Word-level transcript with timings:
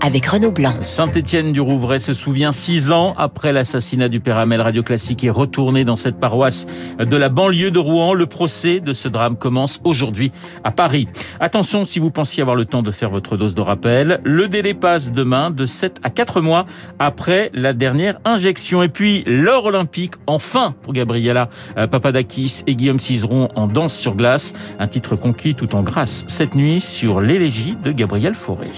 avec 0.00 0.26
Renaud 0.26 0.52
Blanc. 0.52 0.74
Saint-Étienne 0.80 1.52
du 1.52 1.60
Rouvray 1.60 2.00
se 2.00 2.12
souvient 2.12 2.52
six 2.52 2.92
ans 2.92 3.14
après 3.16 3.52
l'assassinat 3.52 4.08
du 4.08 4.20
père 4.20 4.38
Hamel. 4.38 4.60
Radio 4.60 4.82
Classique 4.82 5.24
est 5.24 5.30
retourné 5.30 5.84
dans 5.84 5.96
cette 5.96 6.18
paroisse 6.18 6.66
de 6.98 7.16
la 7.16 7.28
banlieue 7.28 7.70
de 7.70 7.78
Rouen. 7.78 8.14
Le 8.14 8.26
procès 8.26 8.80
de 8.80 8.92
ce 8.92 9.08
drame 9.08 9.36
commence 9.36 9.80
aujourd'hui 9.84 10.32
à 10.64 10.70
Paris. 10.70 11.08
Attention 11.40 11.84
si 11.84 11.98
vous 11.98 12.10
pensiez 12.10 12.42
avoir 12.42 12.56
le 12.56 12.64
temps 12.64 12.82
de 12.82 12.90
faire 12.90 13.10
votre 13.10 13.36
dose 13.36 13.54
de 13.54 13.60
rappel. 13.60 14.20
Le 14.24 14.48
délai 14.48 14.74
passe 14.74 15.10
demain 15.10 15.50
de 15.50 15.66
7 15.66 16.00
à 16.02 16.10
4 16.10 16.40
mois 16.40 16.64
après 16.98 17.50
la 17.54 17.72
dernière 17.72 18.18
injection. 18.24 18.82
Et 18.82 18.88
puis 18.88 19.24
l'or 19.26 19.66
olympique, 19.66 20.14
enfin 20.26 20.74
pour 20.82 20.92
Gabriela 20.92 21.48
euh, 21.76 21.86
Papadakis 21.86 22.62
et 22.66 22.74
Guillaume 22.74 23.00
Cizeron 23.00 23.48
en 23.54 23.66
danse 23.66 23.94
sur 23.94 24.14
glace. 24.14 24.52
Un 24.78 24.88
titre 24.88 25.16
conquis 25.16 25.54
tout 25.54 25.74
en 25.74 25.82
grâce 25.82 26.24
cette 26.28 26.54
nuit 26.54 26.80
sur 26.80 27.20
l'élégie 27.20 27.76
de 27.82 27.92
Gabriel 27.92 28.34
Fauré. 28.34 28.70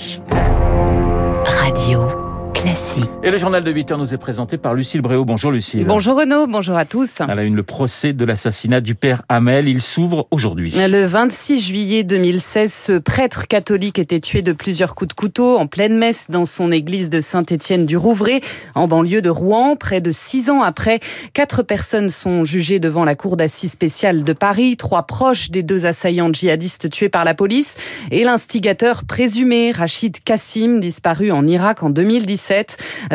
Radio 1.58 2.29
Classique. 2.60 3.08
Et 3.22 3.30
le 3.30 3.38
journal 3.38 3.64
de 3.64 3.70
8 3.70 3.92
heures 3.92 3.98
nous 3.98 4.12
est 4.12 4.18
présenté 4.18 4.58
par 4.58 4.74
Lucille 4.74 5.00
Bréau. 5.00 5.24
Bonjour 5.24 5.50
Lucille. 5.50 5.86
Bonjour 5.86 6.18
Renaud, 6.18 6.46
bonjour 6.46 6.76
à 6.76 6.84
tous. 6.84 7.22
À 7.22 7.34
la 7.34 7.44
une, 7.44 7.56
le 7.56 7.62
procès 7.62 8.12
de 8.12 8.22
l'assassinat 8.26 8.82
du 8.82 8.94
père 8.94 9.22
Hamel. 9.30 9.66
Il 9.66 9.80
s'ouvre 9.80 10.28
aujourd'hui. 10.30 10.74
Le 10.76 11.06
26 11.06 11.58
juillet 11.58 12.04
2016, 12.04 12.70
ce 12.70 12.98
prêtre 12.98 13.48
catholique 13.48 13.98
était 13.98 14.20
tué 14.20 14.42
de 14.42 14.52
plusieurs 14.52 14.94
coups 14.94 15.08
de 15.08 15.14
couteau 15.14 15.56
en 15.56 15.68
pleine 15.68 15.96
messe 15.96 16.26
dans 16.28 16.44
son 16.44 16.70
église 16.70 17.08
de 17.08 17.20
Saint-Étienne 17.20 17.86
du 17.86 17.96
Rouvray, 17.96 18.42
en 18.74 18.88
banlieue 18.88 19.22
de 19.22 19.30
Rouen. 19.30 19.76
Près 19.76 20.02
de 20.02 20.10
six 20.10 20.50
ans 20.50 20.60
après, 20.60 21.00
quatre 21.32 21.62
personnes 21.62 22.10
sont 22.10 22.44
jugées 22.44 22.78
devant 22.78 23.04
la 23.04 23.14
cour 23.14 23.38
d'assises 23.38 23.72
spéciale 23.72 24.22
de 24.22 24.32
Paris. 24.34 24.76
Trois 24.76 25.04
proches 25.04 25.50
des 25.50 25.62
deux 25.62 25.86
assaillants 25.86 26.30
djihadistes 26.30 26.90
tués 26.90 27.08
par 27.08 27.24
la 27.24 27.32
police 27.32 27.76
et 28.10 28.22
l'instigateur 28.22 29.04
présumé, 29.04 29.72
Rachid 29.72 30.22
Kassim, 30.22 30.78
disparu 30.78 31.30
en 31.30 31.46
Irak 31.46 31.82
en 31.82 31.88
2017. 31.88 32.49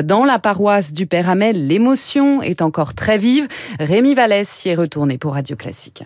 Dans 0.03 0.23
la 0.25 0.39
paroisse 0.39 0.93
du 0.93 1.07
Père 1.07 1.29
Hamel, 1.29 1.67
l'émotion 1.67 2.41
est 2.41 2.61
encore 2.61 2.93
très 2.93 3.17
vive. 3.17 3.47
Rémi 3.79 4.13
Vallès 4.13 4.65
y 4.65 4.69
est 4.69 4.75
retourné 4.75 5.17
pour 5.17 5.33
Radio 5.33 5.55
Classique. 5.55 6.03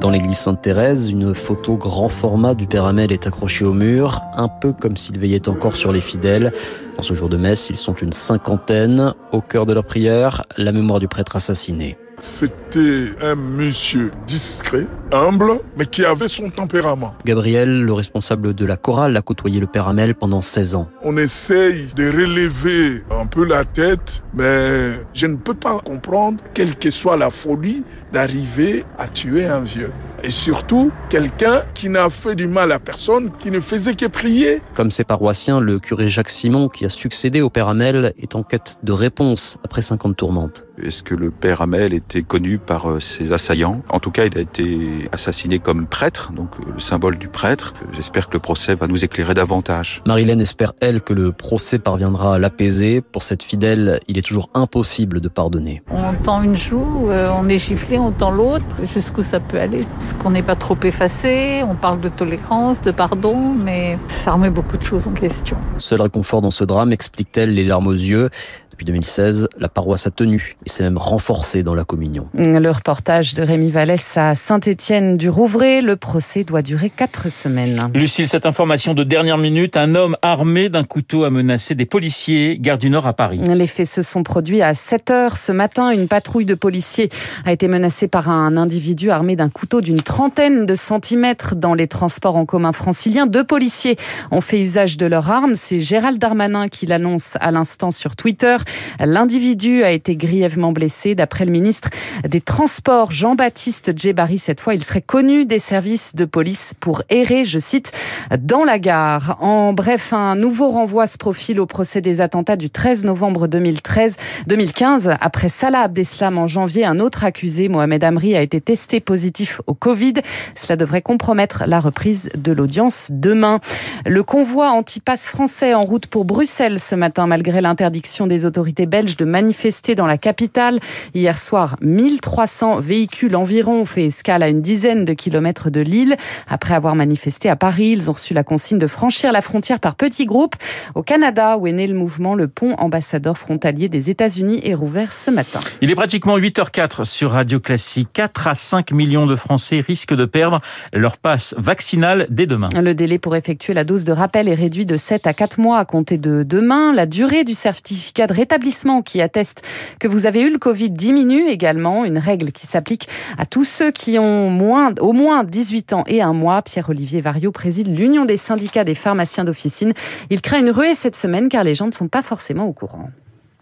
Dans 0.00 0.10
l'église 0.10 0.36
Sainte-Thérèse, 0.38 1.10
une 1.10 1.34
photo 1.34 1.76
grand 1.76 2.08
format 2.08 2.54
du 2.54 2.66
Père 2.66 2.84
Hamel 2.84 3.12
est 3.12 3.26
accrochée 3.26 3.64
au 3.64 3.72
mur, 3.72 4.20
un 4.34 4.48
peu 4.48 4.72
comme 4.72 4.96
s'il 4.96 5.18
veillait 5.18 5.48
encore 5.48 5.74
sur 5.74 5.90
les 5.90 6.02
fidèles. 6.02 6.52
En 6.98 7.02
ce 7.02 7.14
jour 7.14 7.28
de 7.28 7.36
messe, 7.36 7.70
ils 7.70 7.76
sont 7.76 7.94
une 7.94 8.12
cinquantaine. 8.12 9.14
Au 9.32 9.40
cœur 9.40 9.66
de 9.66 9.72
leur 9.72 9.84
prière, 9.84 10.44
la 10.58 10.72
mémoire 10.72 11.00
du 11.00 11.08
prêtre 11.08 11.36
assassiné. 11.36 11.96
C'était 12.18 13.10
un 13.20 13.34
monsieur 13.34 14.10
discret, 14.26 14.86
humble, 15.12 15.60
mais 15.76 15.86
qui 15.86 16.04
avait 16.04 16.28
son 16.28 16.50
tempérament. 16.50 17.14
Gabriel, 17.24 17.82
le 17.82 17.92
responsable 17.92 18.54
de 18.54 18.66
la 18.66 18.76
chorale, 18.76 19.16
a 19.16 19.22
côtoyé 19.22 19.60
le 19.60 19.66
père 19.66 19.88
Hamel 19.88 20.14
pendant 20.14 20.42
16 20.42 20.74
ans. 20.74 20.88
On 21.02 21.16
essaye 21.16 21.88
de 21.94 22.06
relever 22.06 23.02
un 23.10 23.26
peu 23.26 23.44
la 23.44 23.64
tête, 23.64 24.22
mais 24.34 24.92
je 25.14 25.26
ne 25.26 25.36
peux 25.36 25.54
pas 25.54 25.78
comprendre, 25.78 26.42
quelle 26.54 26.76
que 26.76 26.90
soit 26.90 27.16
la 27.16 27.30
folie, 27.30 27.82
d'arriver 28.12 28.84
à 28.98 29.08
tuer 29.08 29.46
un 29.46 29.60
vieux. 29.60 29.92
Et 30.22 30.30
surtout, 30.30 30.90
quelqu'un 31.08 31.62
qui 31.74 31.88
n'a 31.88 32.08
fait 32.10 32.34
du 32.34 32.46
mal 32.46 32.72
à 32.72 32.78
personne, 32.78 33.30
qui 33.38 33.50
ne 33.50 33.60
faisait 33.60 33.94
que 33.94 34.06
prier. 34.06 34.60
Comme 34.74 34.90
ses 34.90 35.04
paroissiens, 35.04 35.60
le 35.60 35.78
curé 35.78 36.08
Jacques 36.08 36.30
Simon, 36.30 36.68
qui 36.68 36.84
a 36.84 36.88
succédé 36.88 37.42
au 37.42 37.50
père 37.50 37.68
Hamel, 37.68 38.12
est 38.18 38.34
en 38.34 38.42
quête 38.42 38.76
de 38.82 38.92
réponse 38.92 39.58
après 39.62 39.82
50 39.82 40.16
tourmentes. 40.16 40.64
Est-ce 40.82 41.02
que 41.02 41.14
le 41.14 41.30
père 41.30 41.62
Hamel 41.62 41.94
était 41.94 42.22
connu 42.22 42.58
par 42.58 42.90
euh, 42.90 43.00
ses 43.00 43.32
assaillants? 43.32 43.82
En 43.88 44.00
tout 44.00 44.10
cas, 44.10 44.24
il 44.24 44.36
a 44.36 44.40
été 44.40 44.64
assassiné 45.12 45.58
comme 45.58 45.86
prêtre, 45.86 46.32
donc 46.32 46.48
euh, 46.60 46.72
le 46.74 46.80
symbole 46.80 47.18
du 47.18 47.28
prêtre. 47.28 47.74
J'espère 47.92 48.28
que 48.28 48.34
le 48.34 48.40
procès 48.40 48.74
va 48.74 48.86
nous 48.86 49.04
éclairer 49.04 49.34
davantage. 49.34 50.02
Marilène 50.06 50.40
espère, 50.40 50.72
elle, 50.80 51.00
que 51.00 51.12
le 51.12 51.32
procès 51.32 51.78
parviendra 51.78 52.34
à 52.34 52.38
l'apaiser. 52.38 53.00
Pour 53.00 53.22
cette 53.22 53.42
fidèle, 53.42 54.00
il 54.08 54.18
est 54.18 54.22
toujours 54.22 54.48
impossible 54.54 55.20
de 55.20 55.28
pardonner. 55.28 55.82
On 55.90 56.14
tend 56.14 56.42
une 56.42 56.56
joue, 56.56 57.08
euh, 57.10 57.30
on 57.38 57.48
est 57.48 57.58
giflé, 57.58 57.98
on 57.98 58.12
tend 58.12 58.30
l'autre. 58.30 58.64
Jusqu'où 58.82 59.22
ça 59.22 59.40
peut 59.40 59.58
aller 59.58 59.80
Est-ce 59.80 60.14
qu'on 60.14 60.30
n'est 60.30 60.42
pas 60.42 60.56
trop 60.56 60.76
effacé? 60.82 61.62
On 61.68 61.74
parle 61.74 62.00
de 62.00 62.08
tolérance, 62.08 62.80
de 62.80 62.90
pardon, 62.90 63.36
mais 63.36 63.98
ça 64.08 64.32
remet 64.32 64.50
beaucoup 64.50 64.76
de 64.76 64.84
choses 64.84 65.06
en 65.06 65.12
question. 65.12 65.56
Seul 65.78 66.02
réconfort 66.02 66.42
dans 66.42 66.50
ce 66.50 66.64
drame, 66.64 66.92
explique-t-elle, 66.92 67.54
les 67.54 67.64
larmes 67.64 67.86
aux 67.86 67.92
yeux. 67.92 68.30
Depuis 68.76 68.92
2016, 68.92 69.48
la 69.58 69.70
paroisse 69.70 70.06
a 70.06 70.10
tenu 70.10 70.54
et 70.66 70.68
s'est 70.68 70.82
même 70.82 70.98
renforcée 70.98 71.62
dans 71.62 71.74
la 71.74 71.84
communion. 71.84 72.28
Le 72.34 72.68
reportage 72.68 73.32
de 73.32 73.42
Rémi 73.42 73.70
Vallès 73.70 74.18
à 74.18 74.34
Saint-Étienne 74.34 75.16
du 75.16 75.30
Rouvray. 75.30 75.80
Le 75.80 75.96
procès 75.96 76.44
doit 76.44 76.60
durer 76.60 76.90
quatre 76.90 77.32
semaines. 77.32 77.90
Lucille, 77.94 78.28
cette 78.28 78.44
information 78.44 78.92
de 78.92 79.02
dernière 79.02 79.38
minute, 79.38 79.78
un 79.78 79.94
homme 79.94 80.18
armé 80.20 80.68
d'un 80.68 80.84
couteau 80.84 81.24
a 81.24 81.30
menacé 81.30 81.74
des 81.74 81.86
policiers, 81.86 82.58
gare 82.58 82.76
du 82.76 82.90
Nord 82.90 83.06
à 83.06 83.14
Paris. 83.14 83.40
Les 83.48 83.66
faits 83.66 83.86
se 83.86 84.02
sont 84.02 84.22
produits 84.22 84.60
à 84.60 84.74
7 84.74 85.10
heures 85.10 85.38
ce 85.38 85.52
matin. 85.52 85.88
Une 85.88 86.06
patrouille 86.06 86.44
de 86.44 86.54
policiers 86.54 87.08
a 87.46 87.52
été 87.52 87.68
menacée 87.68 88.08
par 88.08 88.28
un 88.28 88.58
individu 88.58 89.10
armé 89.10 89.36
d'un 89.36 89.48
couteau 89.48 89.80
d'une 89.80 90.02
trentaine 90.02 90.66
de 90.66 90.74
centimètres 90.74 91.54
dans 91.54 91.72
les 91.72 91.88
transports 91.88 92.36
en 92.36 92.44
commun 92.44 92.74
franciliens. 92.74 93.24
Deux 93.24 93.44
policiers 93.44 93.96
ont 94.30 94.42
fait 94.42 94.60
usage 94.60 94.98
de 94.98 95.06
leurs 95.06 95.30
armes. 95.30 95.54
C'est 95.54 95.80
Gérald 95.80 96.18
Darmanin 96.18 96.68
qui 96.68 96.84
l'annonce 96.84 97.38
à 97.40 97.50
l'instant 97.50 97.90
sur 97.90 98.16
Twitter. 98.16 98.58
L'individu 98.98 99.82
a 99.84 99.90
été 99.92 100.16
grièvement 100.16 100.72
blessé. 100.72 101.14
D'après 101.14 101.44
le 101.44 101.52
ministre 101.52 101.90
des 102.26 102.40
Transports, 102.40 103.12
Jean-Baptiste 103.12 103.96
Djebari, 103.96 104.38
cette 104.38 104.60
fois, 104.60 104.74
il 104.74 104.82
serait 104.82 105.00
connu 105.00 105.44
des 105.44 105.58
services 105.58 106.14
de 106.14 106.24
police 106.24 106.74
pour 106.80 107.02
errer, 107.08 107.44
je 107.44 107.58
cite, 107.58 107.92
dans 108.38 108.64
la 108.64 108.78
gare. 108.78 109.38
En 109.40 109.72
bref, 109.72 110.12
un 110.12 110.34
nouveau 110.34 110.68
renvoi 110.68 111.06
se 111.06 111.18
profile 111.18 111.60
au 111.60 111.66
procès 111.66 112.00
des 112.00 112.20
attentats 112.20 112.56
du 112.56 112.70
13 112.70 113.04
novembre 113.04 113.46
2013, 113.46 114.16
2015. 114.46 115.12
Après 115.20 115.48
Salah 115.48 115.82
Abdeslam 115.82 116.38
en 116.38 116.46
janvier, 116.46 116.84
un 116.84 116.98
autre 116.98 117.24
accusé, 117.24 117.68
Mohamed 117.68 118.02
Amri, 118.02 118.34
a 118.34 118.42
été 118.42 118.60
testé 118.60 119.00
positif 119.00 119.60
au 119.66 119.74
Covid. 119.74 120.14
Cela 120.54 120.76
devrait 120.76 121.02
compromettre 121.02 121.64
la 121.66 121.80
reprise 121.80 122.30
de 122.36 122.52
l'audience 122.52 123.08
demain. 123.12 123.60
Le 124.04 124.22
convoi 124.22 124.70
anti-pass 124.70 125.26
français 125.26 125.74
en 125.74 125.82
route 125.82 126.06
pour 126.06 126.24
Bruxelles 126.24 126.80
ce 126.80 126.94
matin, 126.94 127.26
malgré 127.26 127.60
l'interdiction 127.60 128.26
des 128.26 128.44
autorités 128.44 128.55
belges 128.86 129.16
de 129.16 129.24
manifester 129.24 129.94
dans 129.94 130.06
la 130.06 130.18
capitale. 130.18 130.80
Hier 131.14 131.38
soir, 131.38 131.76
1300 131.80 132.80
véhicules 132.80 133.36
environ 133.36 133.80
ont 133.80 133.84
fait 133.84 134.06
escale 134.06 134.42
à 134.42 134.48
une 134.48 134.62
dizaine 134.62 135.04
de 135.04 135.12
kilomètres 135.12 135.70
de 135.70 135.80
Lille. 135.80 136.16
Après 136.48 136.74
avoir 136.74 136.94
manifesté 136.94 137.48
à 137.48 137.56
Paris, 137.56 137.90
ils 137.90 138.10
ont 138.10 138.14
reçu 138.14 138.34
la 138.34 138.44
consigne 138.44 138.78
de 138.78 138.86
franchir 138.86 139.32
la 139.32 139.42
frontière 139.42 139.80
par 139.80 139.94
petits 139.94 140.26
groupes. 140.26 140.56
Au 140.94 141.02
Canada, 141.02 141.56
où 141.58 141.66
est 141.66 141.72
né 141.72 141.86
le 141.86 141.94
mouvement, 141.94 142.34
le 142.34 142.48
pont 142.48 142.74
ambassadeur 142.74 143.38
frontalier 143.38 143.88
des 143.88 144.10
États-Unis 144.10 144.60
est 144.64 144.74
rouvert 144.74 145.12
ce 145.12 145.30
matin. 145.30 145.60
Il 145.80 145.90
est 145.90 145.94
pratiquement 145.94 146.38
8h04 146.38 147.04
sur 147.04 147.32
Radio 147.32 147.60
Classique. 147.60 148.08
4 148.12 148.46
à 148.48 148.54
5 148.54 148.92
millions 148.92 149.26
de 149.26 149.36
Français 149.36 149.80
risquent 149.80 150.14
de 150.14 150.24
perdre 150.24 150.60
leur 150.92 151.18
passe 151.18 151.54
vaccinale 151.58 152.26
dès 152.30 152.46
demain. 152.46 152.68
Le 152.74 152.94
délai 152.94 153.18
pour 153.18 153.36
effectuer 153.36 153.72
la 153.72 153.84
dose 153.84 154.04
de 154.04 154.12
rappel 154.12 154.48
est 154.48 154.54
réduit 154.54 154.86
de 154.86 154.96
7 154.96 155.26
à 155.26 155.34
4 155.34 155.60
mois 155.60 155.78
à 155.78 155.84
compter 155.84 156.18
de 156.18 156.42
demain. 156.42 156.92
La 156.92 157.06
durée 157.06 157.44
du 157.44 157.54
certificat 157.54 158.26
de 158.26 158.32
rétablissement 158.46 159.02
qui 159.02 159.20
atteste 159.20 159.62
que 159.98 160.06
vous 160.06 160.24
avez 160.24 160.40
eu 160.42 160.50
le 160.50 160.58
Covid 160.58 160.90
diminue 160.90 161.48
également. 161.48 162.04
Une 162.04 162.18
règle 162.18 162.52
qui 162.52 162.64
s'applique 162.64 163.08
à 163.38 163.44
tous 163.44 163.64
ceux 163.64 163.90
qui 163.90 164.20
ont 164.20 164.50
moins, 164.50 164.94
au 165.00 165.12
moins 165.12 165.42
18 165.42 165.92
ans 165.94 166.04
et 166.06 166.22
un 166.22 166.32
mois. 166.32 166.62
Pierre-Olivier 166.62 167.20
Vario 167.20 167.50
préside 167.50 167.88
l'Union 167.88 168.24
des 168.24 168.36
syndicats 168.36 168.84
des 168.84 168.94
pharmaciens 168.94 169.42
d'officine. 169.42 169.94
Il 170.30 170.40
craint 170.42 170.60
une 170.60 170.70
ruée 170.70 170.94
cette 170.94 171.16
semaine 171.16 171.48
car 171.48 171.64
les 171.64 171.74
gens 171.74 171.86
ne 171.86 171.92
sont 171.92 172.06
pas 172.06 172.22
forcément 172.22 172.66
au 172.66 172.72
courant. 172.72 173.10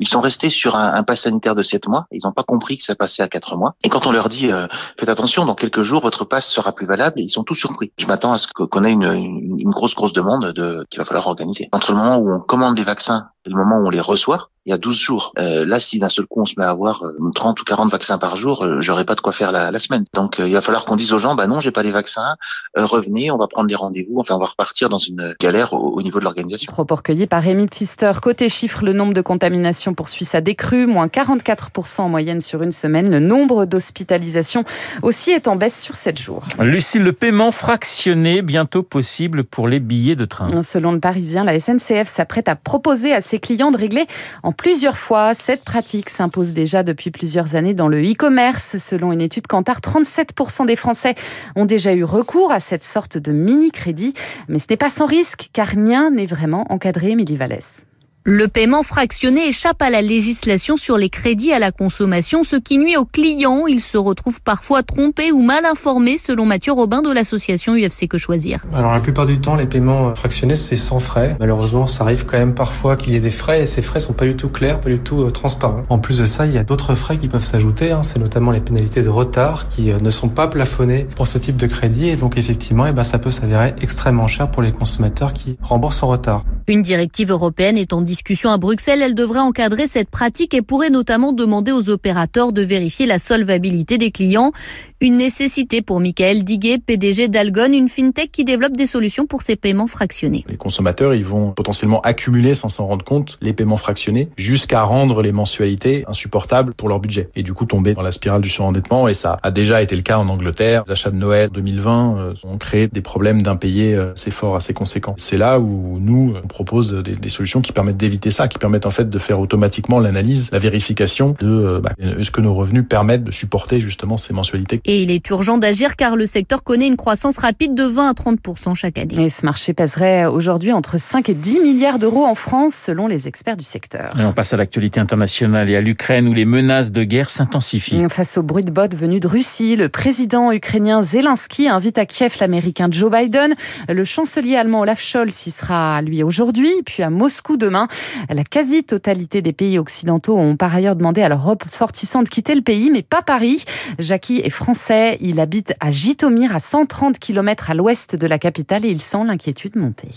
Ils 0.00 0.08
sont 0.08 0.20
restés 0.20 0.50
sur 0.50 0.76
un, 0.76 0.92
un 0.92 1.02
pass 1.02 1.22
sanitaire 1.22 1.54
de 1.54 1.62
7 1.62 1.88
mois. 1.88 2.06
Ils 2.10 2.20
n'ont 2.25 2.32
pas 2.32 2.42
compris 2.42 2.76
que 2.76 2.82
ça 2.82 2.94
passait 2.94 3.22
à 3.22 3.28
4 3.28 3.56
mois. 3.56 3.75
Et 3.84 3.88
quand 3.88 4.06
on 4.06 4.12
leur 4.12 4.28
dit 4.28 4.50
euh, 4.50 4.66
faites 4.98 5.08
attention, 5.08 5.46
dans 5.46 5.54
quelques 5.54 5.82
jours 5.82 6.02
votre 6.02 6.26
passe 6.26 6.46
sera 6.50 6.72
plus 6.72 6.87
valable, 6.87 7.20
ils 7.20 7.30
sont 7.30 7.44
tous 7.44 7.54
surpris. 7.54 7.90
Je 7.96 8.06
m'attends 8.06 8.32
à 8.32 8.38
ce 8.38 8.48
qu'on 8.52 8.84
ait 8.84 8.92
une, 8.92 9.70
grosse 9.70 9.94
grosse 9.94 10.12
demande 10.12 10.52
de 10.52 10.84
qu'il 10.90 10.98
va 10.98 11.06
falloir 11.06 11.26
organiser. 11.26 11.70
Entre 11.72 11.92
le 11.92 11.96
moment 11.96 12.19
où 12.19 12.30
on 12.30 12.40
commande 12.40 12.75
des 12.75 12.84
vaccins 12.84 13.28
et 13.46 13.50
le 13.50 13.56
moment 13.56 13.79
où 13.79 13.87
on 13.87 13.91
les 13.91 14.00
reçoit, 14.00 14.50
il 14.67 14.70
y 14.70 14.73
a 14.73 14.79
12 14.79 14.96
jours. 14.96 15.32
Euh, 15.38 15.67
là, 15.67 15.79
si 15.79 15.99
d'un 15.99 16.08
seul 16.08 16.26
coup 16.26 16.41
on 16.41 16.46
se 16.46 16.55
met 16.56 16.64
à 16.64 16.70
avoir 16.70 17.02
30 17.35 17.61
ou 17.61 17.64
40 17.64 17.91
vaccins 17.91 18.17
par 18.17 18.37
jour, 18.37 18.67
j'aurais 18.81 19.05
pas 19.05 19.14
de 19.14 19.20
quoi 19.20 19.32
faire 19.32 19.52
la, 19.52 19.70
la 19.70 19.79
semaine. 19.79 20.05
Donc 20.14 20.37
il 20.38 20.52
va 20.52 20.62
falloir 20.62 20.85
qu'on 20.87 20.96
dise 20.96 21.12
aux 21.12 21.19
gens, 21.19 21.35
bah 21.35 21.46
non, 21.46 21.61
j'ai 21.61 21.70
pas 21.70 21.82
les 21.82 21.91
vaccins, 21.91 22.37
revenez, 22.75 23.31
on 23.31 23.37
va 23.37 23.46
prendre 23.46 23.69
les 23.69 23.75
rendez-vous, 23.75 24.19
enfin 24.19 24.35
on 24.37 24.38
va 24.38 24.46
repartir 24.46 24.88
dans 24.88 24.99
une 24.99 25.35
galère 25.38 25.75
au, 25.75 26.00
niveau 26.02 26.19
de 26.19 26.25
l'organisation. 26.25 26.73
Propos 26.73 26.96
recueillis 26.96 27.26
par 27.26 27.43
Rémi 27.43 27.67
Pfister. 27.67 28.11
Côté 28.23 28.49
chiffres, 28.49 28.85
le 28.85 28.93
nombre 28.93 29.12
de 29.12 29.20
contaminations 29.20 29.94
poursuit 29.94 30.25
sa 30.25 30.40
décrue, 30.40 30.87
moins 30.87 31.06
44% 31.06 32.02
en 32.02 32.08
moyenne 32.08 32.40
sur 32.40 32.62
une 32.62 32.73
semaine. 32.73 33.11
Le 33.11 33.20
nombre 33.20 33.67
d'hospitalisations 33.67 34.64
aussi 35.02 35.31
est 35.31 35.49
en 35.49 35.56
baisse 35.56 35.81
sur 35.81 35.97
7 35.97 36.19
jours. 36.19 36.43
Lucille, 36.61 37.02
le 37.02 37.12
paiement 37.12 37.52
fractionné 37.52 38.43
bientôt 38.43 38.82
possible 38.82 39.44
pour 39.44 39.69
les 39.69 39.81
billets 39.81 40.17
de 40.17 40.25
train. 40.25 40.62
Selon 40.62 40.93
le 40.93 41.00
Parisien, 41.00 41.44
la 41.44 41.58
SNCF 41.58 42.08
s'apprête 42.08 42.49
à 42.49 42.56
proposer 42.56 43.12
à 43.12 43.20
ses 43.20 43.33
clients 43.38 43.70
de 43.70 43.76
régler 43.76 44.06
en 44.42 44.52
plusieurs 44.52 44.98
fois. 44.98 45.34
Cette 45.34 45.64
pratique 45.64 46.10
s'impose 46.10 46.52
déjà 46.52 46.82
depuis 46.82 47.10
plusieurs 47.10 47.54
années 47.54 47.75
dans 47.75 47.88
le 47.88 48.02
e-commerce. 48.02 48.78
Selon 48.78 49.12
une 49.12 49.20
étude 49.20 49.46
Kantar, 49.46 49.81
37% 49.81 50.66
des 50.66 50.76
Français 50.76 51.14
ont 51.56 51.64
déjà 51.64 51.94
eu 51.94 52.04
recours 52.04 52.52
à 52.52 52.60
cette 52.60 52.84
sorte 52.84 53.19
de 53.19 53.32
mini-crédit. 53.32 54.14
Mais 54.48 54.58
ce 54.58 54.66
n'est 54.70 54.76
pas 54.76 54.90
sans 54.90 55.06
risque, 55.06 55.50
car 55.52 55.66
rien 55.66 56.10
n'est 56.10 56.26
vraiment 56.26 56.66
encadré, 56.70 57.10
Émilie 57.10 57.36
Vallès. 57.36 57.86
Le 58.26 58.49
paiement 58.49 58.82
fractionné 58.82 59.49
échappe 59.49 59.82
à 59.82 59.91
la 59.91 60.00
législation 60.00 60.79
sur 60.79 60.97
les 60.97 61.11
crédits 61.11 61.53
à 61.53 61.59
la 61.59 61.73
consommation, 61.73 62.43
ce 62.43 62.56
qui 62.56 62.79
nuit 62.79 62.97
aux 62.97 63.05
clients. 63.05 63.67
Ils 63.67 63.82
se 63.82 63.99
retrouvent 63.99 64.41
parfois 64.41 64.82
trompés 64.82 65.31
ou 65.31 65.43
mal 65.43 65.67
informés, 65.67 66.17
selon 66.17 66.47
Mathieu 66.47 66.73
Robin 66.73 67.03
de 67.03 67.11
l'association 67.11 67.75
UFC 67.75 68.09
Que 68.09 68.17
Choisir. 68.17 68.65
Alors 68.73 68.93
la 68.93 69.00
plupart 69.00 69.26
du 69.26 69.43
temps, 69.43 69.56
les 69.56 69.67
paiements 69.67 70.15
fractionnés, 70.15 70.56
c'est 70.56 70.75
sans 70.75 71.00
frais. 71.00 71.37
Malheureusement, 71.38 71.87
ça 71.87 72.05
arrive 72.05 72.25
quand 72.25 72.38
même 72.38 72.55
parfois 72.55 72.97
qu'il 72.97 73.12
y 73.12 73.17
ait 73.17 73.21
des 73.21 73.31
frais 73.31 73.65
et 73.65 73.67
ces 73.67 73.82
frais 73.82 74.00
sont 74.00 74.15
pas 74.15 74.25
du 74.25 74.37
tout 74.37 74.49
clairs, 74.49 74.81
pas 74.81 74.88
du 74.88 75.00
tout 75.00 75.25
euh, 75.25 75.31
transparents. 75.31 75.85
En 75.91 75.99
plus 75.99 76.21
de 76.21 76.25
ça, 76.25 76.47
il 76.47 76.55
y 76.55 76.59
a 76.59 76.65
d'autres 76.65 76.94
frais 76.94 77.19
qui 77.19 77.29
peuvent 77.29 77.44
s'ajouter. 77.44 77.91
Hein. 77.91 78.05
C'est 78.05 78.19
notamment 78.19 78.53
les 78.53 78.61
pénalités 78.61 79.03
de 79.03 79.11
retard 79.11 79.69
qui 79.69 79.93
euh, 79.93 79.99
ne 80.00 80.09
sont 80.09 80.31
pas 80.31 80.49
plafonnées 80.49 81.06
pour 81.15 81.26
ce 81.26 81.37
type 81.37 81.59
de 81.59 81.67
crédit 81.67 82.09
et 82.09 82.17
donc 82.17 82.38
effectivement, 82.38 82.87
eh 82.87 82.93
ben, 82.93 83.05
ça 83.05 83.19
peut 83.19 83.31
s'avérer 83.31 83.75
extrêmement 83.82 84.29
cher 84.29 84.50
pour 84.50 84.62
les 84.62 84.73
consommateurs 84.73 85.35
qui 85.35 85.59
remboursent 85.61 86.03
en 86.03 86.09
retard. 86.09 86.47
Une 86.67 86.81
directive 86.81 87.31
européenne 87.31 87.76
est 87.76 87.93
en 87.93 88.00
discussion 88.14 88.50
à 88.50 88.58
Bruxelles. 88.58 89.02
Elle 89.02 89.16
devrait 89.16 89.40
encadrer 89.40 89.88
cette 89.88 90.08
pratique 90.08 90.55
et 90.55 90.62
pourrait 90.62 90.90
notamment 90.90 91.32
demander 91.32 91.72
aux 91.72 91.90
opérateurs 91.90 92.52
de 92.52 92.62
vérifier 92.62 93.06
la 93.06 93.19
solvabilité 93.19 93.99
des 93.99 94.12
clients. 94.12 94.52
Une 95.00 95.16
nécessité 95.16 95.82
pour 95.82 95.99
Michael 95.99 96.44
Diguet, 96.44 96.78
PDG 96.78 97.26
d'Algon, 97.26 97.72
une 97.72 97.88
fintech 97.88 98.31
qui 98.31 98.44
développe 98.44 98.76
des 98.76 98.87
solutions 98.87 99.26
pour 99.26 99.43
ces 99.43 99.56
paiements 99.56 99.88
fractionnés. 99.88 100.44
Les 100.49 100.56
consommateurs, 100.56 101.12
ils 101.12 101.25
vont 101.25 101.50
potentiellement 101.50 102.00
accumuler 102.02 102.55
sans 102.55 102.69
s'en 102.69 102.87
rendre 102.87 103.05
compte 103.05 103.37
les 103.40 103.52
paiements 103.52 103.78
fractionnés 103.78 104.28
jusqu'à 104.37 104.84
rendre 104.84 105.20
les 105.20 105.32
mensualités 105.32 106.05
insupportables 106.06 106.72
pour 106.75 106.88
leur 106.88 107.00
budget 107.00 107.31
et 107.34 107.43
du 107.43 107.52
coup 107.52 107.64
tomber 107.64 107.94
dans 107.94 108.02
la 108.02 108.12
spirale 108.12 108.43
du 108.43 108.49
surendettement 108.49 109.08
et 109.08 109.14
ça 109.14 109.40
a 109.43 109.50
déjà 109.50 109.82
été 109.82 109.96
le 109.96 110.02
cas 110.02 110.19
en 110.19 110.28
Angleterre. 110.28 110.84
Les 110.87 110.93
achats 110.93 111.11
de 111.11 111.16
Noël 111.16 111.50
2020 111.50 112.16
euh, 112.16 112.34
ont 112.44 112.58
créé 112.58 112.87
des 112.87 113.00
problèmes 113.00 113.43
d'impayés 113.43 113.94
euh, 113.94 114.12
assez 114.12 114.31
forts, 114.31 114.55
assez 114.55 114.72
conséquents. 114.72 115.16
C'est 115.19 115.37
là 115.37 115.58
où 115.58 115.99
nous 116.00 116.34
on 116.43 116.46
propose 116.46 116.93
des, 116.93 117.16
des 117.16 117.28
solutions 117.28 117.61
qui 117.61 117.72
permettent 117.72 117.96
d'éviter 118.04 118.30
ça, 118.30 118.48
qui 118.48 118.58
permettent 118.58 118.84
en 118.84 118.90
fait 118.90 119.08
de 119.08 119.18
faire 119.18 119.40
automatiquement 119.40 119.98
l'analyse, 119.98 120.50
la 120.52 120.58
vérification 120.58 121.34
de 121.38 121.46
euh, 121.46 121.80
bah, 121.80 121.92
ce 122.22 122.30
que 122.30 122.42
nos 122.42 122.52
revenus 122.52 122.84
permettent 122.86 123.24
de 123.24 123.30
supporter 123.30 123.80
justement 123.80 124.18
ces 124.18 124.34
mensualités. 124.34 124.82
Et 124.84 125.02
il 125.02 125.10
est 125.10 125.26
urgent 125.30 125.56
d'agir 125.56 125.96
car 125.96 126.16
le 126.16 126.26
secteur 126.26 126.62
connaît 126.62 126.86
une 126.86 126.96
croissance 126.96 127.38
rapide 127.38 127.74
de 127.74 127.84
20 127.84 128.10
à 128.10 128.14
30 128.14 128.38
chaque 128.74 128.98
année. 128.98 129.24
Et 129.24 129.30
ce 129.30 129.46
marché 129.46 129.72
pèserait 129.72 130.26
aujourd'hui 130.26 130.72
entre 130.72 130.98
5 130.98 131.30
et 131.30 131.34
10 131.34 131.60
milliards 131.60 131.98
d'euros 131.98 132.24
en 132.24 132.34
France 132.34 132.74
selon 132.74 133.06
les 133.06 133.26
experts 133.26 133.56
du 133.56 133.64
secteur. 133.64 134.14
Et 134.20 134.24
on 134.24 134.32
passe 134.32 134.52
à 134.52 134.56
l'actualité 134.56 135.00
internationale 135.00 135.70
et 135.70 135.76
à 135.76 135.80
l'Ukraine 135.80 136.28
où 136.28 136.34
les 136.34 136.44
menaces 136.44 136.92
de 136.92 137.04
guerre 137.04 137.30
s'intensifient. 137.30 138.02
Face 138.10 138.36
au 138.36 138.42
bruit 138.42 138.64
de 138.64 138.70
bottes 138.70 138.94
venu 138.94 139.18
de 139.18 139.26
Russie, 139.26 139.76
le 139.76 139.88
président 139.88 140.52
ukrainien 140.52 141.02
Zelensky 141.02 141.68
invite 141.68 141.96
à 141.98 142.04
Kiev 142.04 142.36
l'américain 142.40 142.88
Joe 142.90 143.10
Biden. 143.10 143.54
Le 143.88 144.04
chancelier 144.04 144.56
allemand 144.56 144.80
Olaf 144.80 145.00
Scholz 145.00 145.46
y 145.46 145.50
sera 145.50 146.02
lui 146.02 146.22
aujourd'hui, 146.22 146.72
puis 146.84 147.02
à 147.02 147.10
Moscou 147.10 147.56
demain. 147.56 147.88
La 148.29 148.44
quasi-totalité 148.44 149.43
des 149.43 149.52
pays 149.52 149.79
occidentaux 149.79 150.37
ont 150.38 150.56
par 150.56 150.75
ailleurs 150.75 150.96
demandé 150.96 151.23
à 151.23 151.29
leurs 151.29 151.44
ressortissants 151.44 152.23
de 152.23 152.29
quitter 152.29 152.55
le 152.55 152.62
pays, 152.62 152.91
mais 152.91 153.02
pas 153.02 153.23
Paris. 153.23 153.64
Jackie 153.99 154.41
est 154.44 154.50
français, 154.50 155.19
il 155.20 155.41
habite 155.41 155.75
à 155.81 155.91
Jitomir, 155.91 156.55
à 156.55 156.61
130 156.61 157.19
km 157.19 157.70
à 157.70 157.75
l'ouest 157.75 158.17
de 158.17 158.26
la 158.26 158.38
capitale, 158.38 158.85
et 158.85 158.91
il 158.91 159.00
sent 159.00 159.25
l'inquiétude 159.26 159.76
monter 159.76 160.08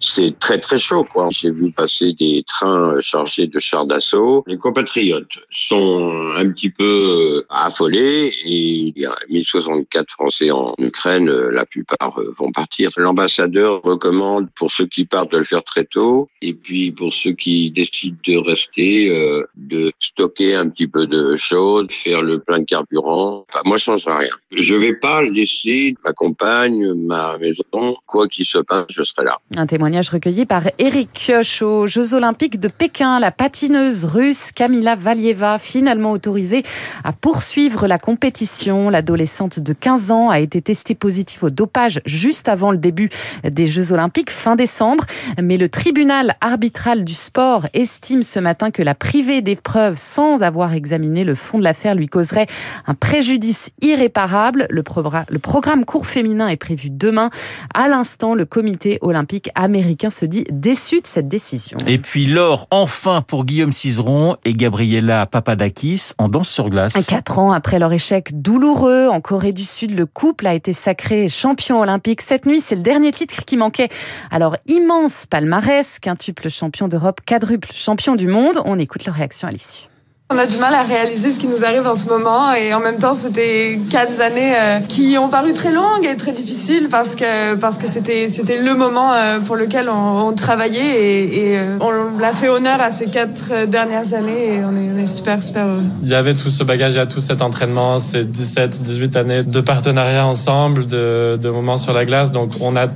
c'est 0.00 0.38
très 0.38 0.58
très 0.58 0.78
chaud 0.78 1.04
quoi. 1.04 1.28
J'ai 1.30 1.50
vu 1.50 1.64
passer 1.76 2.12
des 2.12 2.42
trains 2.46 3.00
chargés 3.00 3.46
de 3.46 3.58
chars 3.58 3.86
d'assaut. 3.86 4.44
Les 4.46 4.56
compatriotes 4.56 5.38
sont 5.50 6.32
un 6.36 6.50
petit 6.50 6.70
peu 6.70 6.84
euh, 6.84 7.46
affolés 7.48 8.32
et 8.44 8.92
il 8.94 8.94
y 8.96 9.06
a 9.06 9.16
1064 9.30 10.10
Français 10.10 10.50
en 10.50 10.74
Ukraine, 10.78 11.28
euh, 11.28 11.50
la 11.50 11.64
plupart 11.64 12.18
euh, 12.18 12.34
vont 12.36 12.52
partir. 12.52 12.90
L'ambassadeur 12.96 13.82
recommande 13.82 14.48
pour 14.54 14.70
ceux 14.70 14.86
qui 14.86 15.04
partent 15.04 15.32
de 15.32 15.38
le 15.38 15.44
faire 15.44 15.64
très 15.64 15.84
tôt 15.84 16.28
et 16.42 16.54
puis 16.54 16.92
pour 16.92 17.12
ceux 17.12 17.32
qui 17.32 17.70
décident 17.70 18.16
de 18.26 18.36
rester 18.36 19.10
de 19.56 19.92
stocker 20.00 20.54
un 20.54 20.68
petit 20.68 20.86
peu 20.86 21.06
de 21.06 21.36
choses, 21.36 21.86
faire 21.90 22.22
le 22.22 22.38
plein 22.38 22.60
de 22.60 22.64
carburant. 22.64 23.46
Moi 23.64 23.76
je 23.76 23.84
change 23.84 24.06
rien. 24.06 24.28
Je 24.50 24.74
vais 24.74 24.94
pas 24.94 25.22
laisser 25.22 25.94
ma 26.04 26.12
compagne, 26.12 26.92
ma 26.94 27.38
maison, 27.38 27.96
quoi 28.06 28.28
qu'il 28.28 28.44
se 28.44 28.58
passe, 28.58 28.86
je 28.90 29.02
serai 29.02 29.24
là. 29.24 29.36
Témoignage 29.86 30.08
recueilli 30.08 30.46
par 30.46 30.64
Eric 30.80 31.10
Kioch 31.12 31.62
aux 31.62 31.86
Jeux 31.86 32.14
Olympiques 32.14 32.58
de 32.58 32.66
Pékin. 32.66 33.20
La 33.20 33.30
patineuse 33.30 34.04
russe 34.04 34.50
Kamila 34.50 34.96
Valieva, 34.96 35.60
finalement 35.60 36.10
autorisée 36.10 36.64
à 37.04 37.12
poursuivre 37.12 37.86
la 37.86 37.96
compétition. 37.96 38.90
L'adolescente 38.90 39.60
de 39.60 39.72
15 39.72 40.10
ans 40.10 40.28
a 40.28 40.40
été 40.40 40.60
testée 40.60 40.96
positive 40.96 41.44
au 41.44 41.50
dopage 41.50 42.00
juste 42.04 42.48
avant 42.48 42.72
le 42.72 42.78
début 42.78 43.10
des 43.48 43.66
Jeux 43.66 43.92
Olympiques 43.92 44.30
fin 44.30 44.56
décembre. 44.56 45.04
Mais 45.40 45.56
le 45.56 45.68
tribunal 45.68 46.34
arbitral 46.40 47.04
du 47.04 47.14
sport 47.14 47.68
estime 47.72 48.24
ce 48.24 48.40
matin 48.40 48.72
que 48.72 48.82
la 48.82 48.96
privée 48.96 49.40
d'épreuves 49.40 49.98
sans 49.98 50.42
avoir 50.42 50.74
examiné 50.74 51.22
le 51.22 51.36
fond 51.36 51.58
de 51.58 51.62
l'affaire 51.62 51.94
lui 51.94 52.08
causerait 52.08 52.48
un 52.88 52.94
préjudice 52.94 53.70
irréparable. 53.82 54.66
Le, 54.68 54.82
programme 54.82 55.84
court 55.84 56.08
féminin 56.08 56.48
est 56.48 56.56
prévu 56.56 56.90
demain. 56.90 57.30
À 57.72 57.86
l'instant, 57.86 58.34
le 58.34 58.46
comité 58.46 58.98
olympique 59.00 59.50
américain 59.54 59.75
se 60.10 60.24
dit 60.24 60.44
déçu 60.50 61.00
de 61.00 61.06
cette 61.06 61.28
décision. 61.28 61.78
Et 61.86 61.98
puis 61.98 62.26
l'or, 62.26 62.66
enfin 62.70 63.22
pour 63.22 63.44
Guillaume 63.44 63.72
Cizeron 63.72 64.36
et 64.44 64.52
Gabriela 64.52 65.26
Papadakis 65.26 66.12
en 66.18 66.28
danse 66.28 66.48
sur 66.48 66.68
glace. 66.68 66.92
Quatre 67.06 67.38
ans 67.38 67.52
après 67.52 67.78
leur 67.78 67.92
échec 67.92 68.40
douloureux 68.40 69.08
en 69.08 69.20
Corée 69.20 69.52
du 69.52 69.64
Sud, 69.64 69.96
le 69.96 70.06
couple 70.06 70.46
a 70.46 70.54
été 70.54 70.72
sacré 70.72 71.28
champion 71.28 71.80
olympique. 71.80 72.22
Cette 72.22 72.46
nuit, 72.46 72.60
c'est 72.60 72.76
le 72.76 72.82
dernier 72.82 73.12
titre 73.12 73.44
qui 73.44 73.56
manquait. 73.56 73.88
Alors 74.30 74.56
immense 74.66 75.26
palmarès, 75.26 75.98
quintuple 75.98 76.48
champion 76.50 76.88
d'Europe, 76.88 77.20
quadruple 77.26 77.72
champion 77.72 78.16
du 78.16 78.26
monde. 78.26 78.60
On 78.64 78.78
écoute 78.78 79.04
leur 79.04 79.14
réaction 79.14 79.48
à 79.48 79.50
l'issue. 79.50 79.88
On 80.28 80.38
a 80.38 80.46
du 80.46 80.56
mal 80.56 80.74
à 80.74 80.82
réaliser 80.82 81.30
ce 81.30 81.38
qui 81.38 81.46
nous 81.46 81.64
arrive 81.64 81.86
en 81.86 81.94
ce 81.94 82.06
moment 82.06 82.52
et 82.52 82.74
en 82.74 82.80
même 82.80 82.98
temps 82.98 83.14
c'était 83.14 83.78
quatre 83.90 84.20
années 84.20 84.56
euh, 84.58 84.80
qui 84.80 85.16
ont 85.18 85.28
paru 85.28 85.52
très 85.52 85.72
longues 85.72 86.04
et 86.04 86.16
très 86.16 86.32
difficiles 86.32 86.88
parce 86.90 87.14
que 87.14 87.54
parce 87.54 87.78
que 87.78 87.86
c'était 87.86 88.28
c'était 88.28 88.60
le 88.60 88.74
moment 88.74 89.12
euh, 89.12 89.38
pour 89.38 89.54
lequel 89.54 89.88
on, 89.88 90.32
travaillait 90.32 91.28
et, 91.28 91.58
euh, 91.58 91.78
on 91.80 92.18
l'a 92.18 92.32
fait 92.32 92.48
honneur 92.48 92.80
à 92.80 92.90
ces 92.90 93.06
quatre 93.06 93.66
dernières 93.68 94.14
années 94.14 94.56
et 94.56 94.64
on 94.64 94.76
est, 94.76 94.90
on 94.96 94.98
est 94.98 95.06
super 95.06 95.40
super 95.40 95.64
heureux. 95.64 95.84
Il 96.02 96.08
y 96.08 96.14
avait 96.14 96.34
tout 96.34 96.50
ce 96.50 96.64
bagage, 96.64 96.94
il 96.94 96.96
y 96.96 97.00
a 97.00 97.06
tout 97.06 97.20
cet 97.20 97.40
entraînement, 97.40 98.00
ces 98.00 98.24
17, 98.24 98.82
18 98.82 99.16
années 99.16 99.42
de 99.44 99.60
partenariat 99.60 100.26
ensemble, 100.26 100.88
de, 100.88 101.38
de 101.40 101.50
moments 101.50 101.76
sur 101.76 101.92
la 101.92 102.04
glace, 102.04 102.32
donc 102.32 102.50
on 102.60 102.74
a 102.74 102.88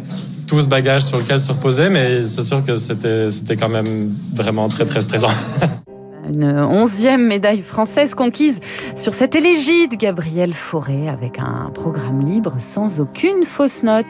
tout 0.48 0.60
ce 0.60 0.66
bagage 0.66 1.02
sur 1.02 1.18
lequel 1.18 1.38
se 1.38 1.52
reposer, 1.52 1.90
mais 1.90 2.26
c'est 2.26 2.42
sûr 2.42 2.64
que 2.66 2.76
c'était 2.76 3.30
c'était 3.30 3.56
quand 3.56 3.68
même 3.68 4.10
vraiment 4.34 4.68
très 4.68 4.84
très 4.84 5.00
stressant. 5.00 5.30
Une 6.32 6.44
onzième 6.44 7.26
médaille 7.26 7.60
française 7.60 8.14
conquise 8.14 8.60
sur 8.94 9.14
cette 9.14 9.34
élégie 9.34 9.88
de 9.88 9.96
Gabriel 9.96 10.54
Fauré 10.54 11.08
avec 11.08 11.40
un 11.40 11.72
programme 11.74 12.20
libre 12.20 12.54
sans 12.60 13.00
aucune 13.00 13.42
fausse 13.42 13.82
note. 13.82 14.06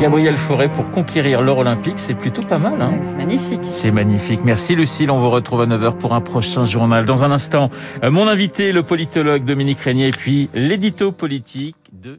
Gabriel 0.00 0.38
Forêt 0.38 0.72
pour 0.72 0.90
conquérir 0.90 1.42
l'or 1.42 1.58
olympique, 1.58 1.98
c'est 1.98 2.14
plutôt 2.14 2.40
pas 2.40 2.56
mal. 2.56 2.80
Hein 2.80 2.94
c'est 3.02 3.16
magnifique. 3.16 3.60
C'est 3.68 3.90
magnifique. 3.90 4.40
Merci 4.42 4.74
Lucille, 4.74 5.10
on 5.10 5.18
vous 5.18 5.28
retrouve 5.28 5.60
à 5.60 5.66
9h 5.66 5.98
pour 5.98 6.14
un 6.14 6.22
prochain 6.22 6.64
journal. 6.64 7.04
Dans 7.04 7.22
un 7.22 7.30
instant, 7.30 7.70
euh, 8.02 8.10
mon 8.10 8.26
invité, 8.26 8.72
le 8.72 8.82
politologue 8.82 9.44
Dominique 9.44 9.80
Régnier, 9.80 10.08
et 10.08 10.12
puis 10.12 10.48
l'édito 10.54 11.12
politique 11.12 11.76
de 11.92 12.18